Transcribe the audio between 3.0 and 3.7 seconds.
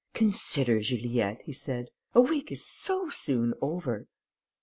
soon